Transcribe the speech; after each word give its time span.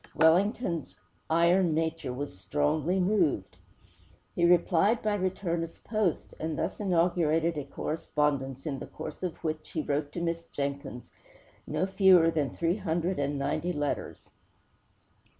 Wellington's 0.15 0.95
iron 1.29 1.75
nature 1.75 2.11
was 2.11 2.35
strongly 2.39 2.99
moved. 2.99 3.57
He 4.33 4.45
replied 4.45 5.03
by 5.03 5.13
return 5.13 5.63
of 5.63 5.83
post, 5.83 6.33
and 6.39 6.57
thus 6.57 6.79
inaugurated 6.79 7.55
a 7.55 7.65
correspondence 7.65 8.65
in 8.65 8.79
the 8.79 8.87
course 8.87 9.21
of 9.21 9.37
which 9.43 9.69
he 9.73 9.83
wrote 9.83 10.11
to 10.13 10.19
Miss 10.21 10.41
Jenkins 10.45 11.11
no 11.67 11.85
fewer 11.85 12.31
than 12.31 12.49
three 12.49 12.77
hundred 12.77 13.19
and 13.19 13.37
ninety 13.37 13.73
letters. 13.73 14.31